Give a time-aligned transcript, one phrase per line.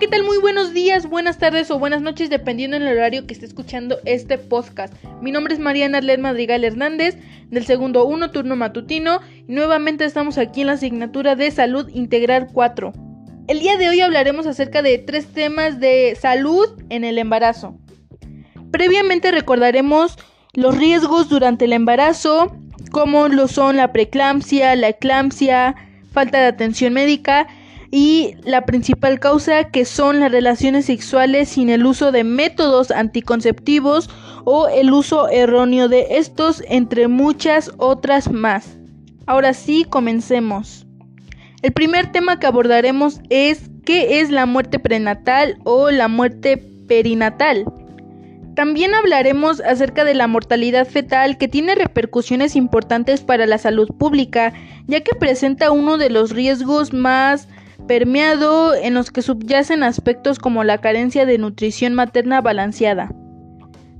[0.00, 0.24] ¿qué tal?
[0.24, 4.38] Muy buenos días, buenas tardes o buenas noches, dependiendo del horario que esté escuchando este
[4.38, 4.92] podcast.
[5.20, 7.16] Mi nombre es Mariana Arlet Madrigal Hernández,
[7.48, 12.48] del segundo 1 turno matutino, y nuevamente estamos aquí en la asignatura de Salud Integral
[12.52, 12.92] 4.
[13.46, 17.78] El día de hoy hablaremos acerca de tres temas de salud en el embarazo.
[18.72, 20.18] Previamente recordaremos
[20.54, 22.56] los riesgos durante el embarazo,
[22.90, 25.76] como lo son la preeclampsia, la eclampsia,
[26.10, 27.46] falta de atención médica,
[27.96, 34.10] y la principal causa que son las relaciones sexuales sin el uso de métodos anticonceptivos
[34.42, 38.78] o el uso erróneo de estos entre muchas otras más.
[39.26, 40.88] Ahora sí, comencemos.
[41.62, 46.56] El primer tema que abordaremos es qué es la muerte prenatal o la muerte
[46.88, 47.64] perinatal.
[48.56, 54.52] También hablaremos acerca de la mortalidad fetal que tiene repercusiones importantes para la salud pública,
[54.88, 57.46] ya que presenta uno de los riesgos más
[57.86, 63.12] permeado en los que subyacen aspectos como la carencia de nutrición materna balanceada.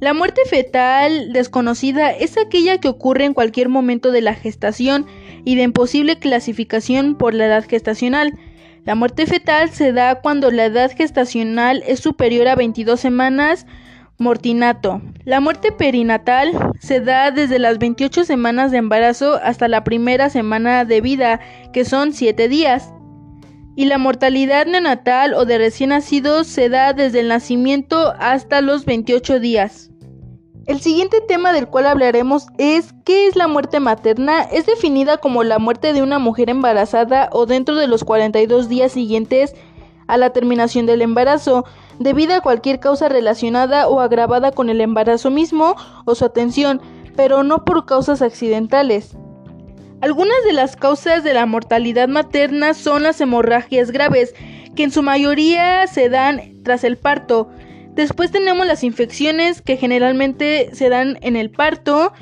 [0.00, 5.06] La muerte fetal desconocida es aquella que ocurre en cualquier momento de la gestación
[5.44, 8.38] y de imposible clasificación por la edad gestacional.
[8.86, 13.66] La muerte fetal se da cuando la edad gestacional es superior a 22 semanas
[14.16, 15.02] mortinato.
[15.24, 20.86] La muerte perinatal se da desde las 28 semanas de embarazo hasta la primera semana
[20.86, 21.40] de vida,
[21.74, 22.90] que son 7 días
[23.76, 28.84] y la mortalidad neonatal o de recién nacidos se da desde el nacimiento hasta los
[28.84, 29.90] 28 días.
[30.66, 34.42] El siguiente tema del cual hablaremos es ¿qué es la muerte materna?
[34.42, 38.92] Es definida como la muerte de una mujer embarazada o dentro de los 42 días
[38.92, 39.54] siguientes
[40.06, 41.64] a la terminación del embarazo,
[41.98, 46.80] debido a cualquier causa relacionada o agravada con el embarazo mismo o su atención,
[47.16, 49.16] pero no por causas accidentales.
[50.00, 54.34] Algunas de las causas de la mortalidad materna son las hemorragias graves,
[54.74, 57.50] que en su mayoría se dan tras el parto.
[57.94, 62.14] Después tenemos las infecciones que generalmente se dan en el parto.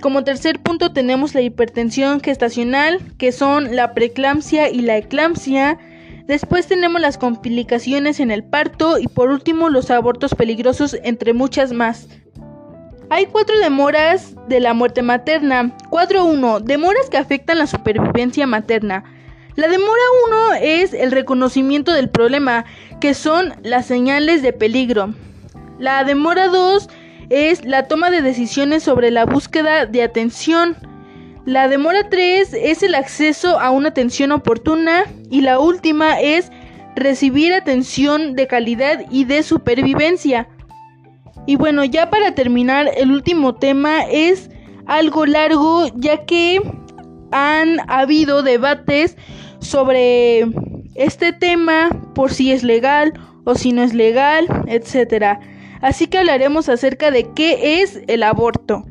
[0.00, 5.78] Como tercer punto tenemos la hipertensión gestacional, que son la preeclampsia y la eclampsia.
[6.26, 11.72] Después tenemos las complicaciones en el parto y por último los abortos peligrosos, entre muchas
[11.72, 12.06] más.
[13.08, 15.76] Hay cuatro demoras de la muerte materna.
[15.90, 16.60] 4.1.
[16.60, 19.04] Demoras que afectan la supervivencia materna.
[19.54, 22.64] La demora 1 es el reconocimiento del problema,
[23.00, 25.14] que son las señales de peligro.
[25.78, 26.88] La demora 2
[27.30, 30.76] es la toma de decisiones sobre la búsqueda de atención.
[31.44, 35.04] La demora 3 es el acceso a una atención oportuna.
[35.30, 36.50] Y la última es
[36.96, 40.48] recibir atención de calidad y de supervivencia.
[41.46, 44.50] Y bueno, ya para terminar, el último tema es
[44.86, 46.60] algo largo, ya que
[47.30, 49.16] han habido debates
[49.60, 50.46] sobre
[50.94, 53.12] este tema, por si es legal
[53.44, 55.38] o si no es legal, etc.
[55.80, 58.84] Así que hablaremos acerca de qué es el aborto.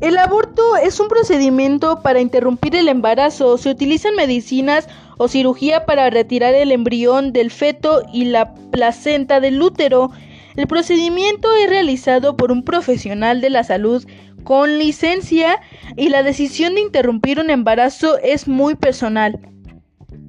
[0.00, 3.56] El aborto es un procedimiento para interrumpir el embarazo.
[3.56, 9.62] Se utilizan medicinas o cirugía para retirar el embrión del feto y la placenta del
[9.62, 10.10] útero
[10.56, 14.06] el procedimiento es realizado por un profesional de la salud
[14.44, 15.60] con licencia
[15.96, 19.40] y la decisión de interrumpir un embarazo es muy personal.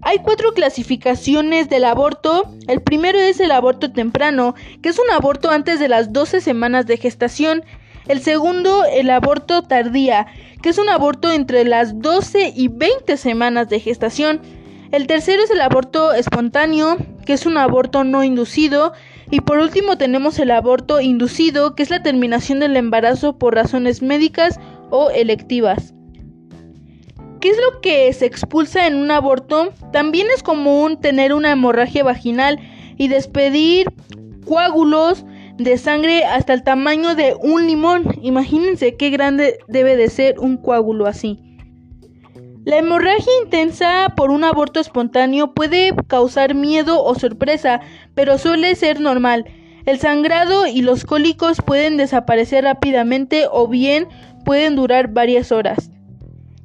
[0.01, 2.51] Hay cuatro clasificaciones del aborto.
[2.67, 6.85] El primero es el aborto temprano, que es un aborto antes de las 12 semanas
[6.85, 7.63] de gestación.
[8.07, 10.28] El segundo, el aborto tardía,
[10.62, 14.41] que es un aborto entre las 12 y 20 semanas de gestación.
[14.91, 18.94] El tercero es el aborto espontáneo, que es un aborto no inducido.
[19.33, 24.03] Y por último tenemos el aborto inducido, que es la terminación del embarazo por razones
[24.03, 24.59] médicas
[24.91, 25.95] o electivas.
[27.41, 29.73] ¿Qué es lo que se expulsa en un aborto?
[29.91, 32.59] También es común tener una hemorragia vaginal
[32.95, 33.88] y despedir
[34.45, 35.25] coágulos
[35.57, 38.03] de sangre hasta el tamaño de un limón.
[38.21, 41.53] Imagínense qué grande debe de ser un coágulo así.
[42.66, 47.81] La hemorragia intensa por un aborto espontáneo puede causar miedo o sorpresa,
[48.15, 49.45] pero suele ser normal.
[49.86, 54.07] El sangrado y los cólicos pueden desaparecer rápidamente o bien
[54.45, 55.92] pueden durar varias horas.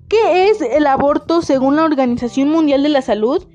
[0.08, 3.48] ¿Qué es el aborto según la Organización Mundial de la Salud?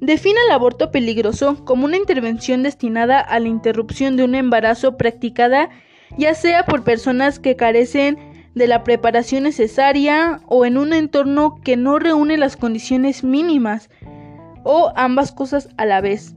[0.00, 5.68] Define el aborto peligroso como una intervención destinada a la interrupción de un embarazo practicada
[6.16, 8.18] ya sea por personas que carecen
[8.58, 13.88] de la preparación necesaria o en un entorno que no reúne las condiciones mínimas
[14.64, 16.34] o ambas cosas a la vez.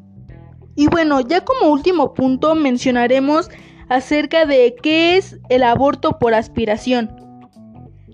[0.75, 3.49] Y bueno, ya como último punto mencionaremos
[3.89, 7.11] acerca de qué es el aborto por aspiración.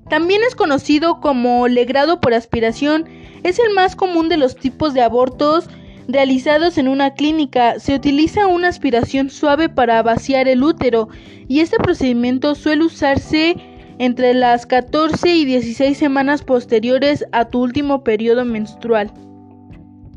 [0.10, 3.06] También es conocido como legrado por aspiración,
[3.44, 5.70] es el más común de los tipos de abortos
[6.08, 11.10] realizados en una clínica, se utiliza una aspiración suave para vaciar el útero
[11.48, 13.58] y este procedimiento suele usarse
[14.00, 19.12] entre las 14 y 16 semanas posteriores a tu último periodo menstrual.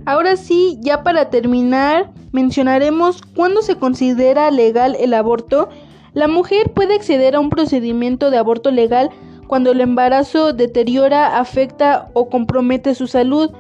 [0.07, 5.69] Ahora sí, ya para terminar, mencionaremos cuándo se considera legal el aborto.
[6.15, 9.11] La mujer puede acceder a un procedimiento de aborto legal
[9.47, 13.51] cuando el embarazo deteriora, afecta o compromete su salud.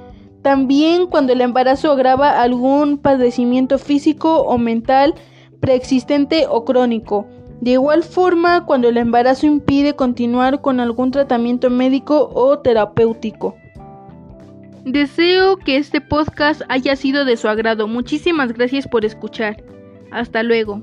[0.42, 5.14] También cuando el embarazo agrava algún padecimiento físico o mental
[5.60, 7.26] preexistente o crónico.
[7.60, 13.54] De igual forma, cuando el embarazo impide continuar con algún tratamiento médico o terapéutico.
[14.84, 17.86] Deseo que este podcast haya sido de su agrado.
[17.86, 19.62] Muchísimas gracias por escuchar.
[20.10, 20.82] Hasta luego.